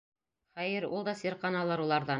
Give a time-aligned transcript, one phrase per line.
[0.61, 2.09] Хәйер, ул да сирҡаналыр уларҙан.